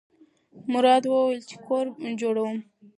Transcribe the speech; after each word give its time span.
مراد 0.73 1.03
وویل 1.07 1.41
چې 1.49 1.55
کور 1.65 1.85
جوړوم. 2.21 2.57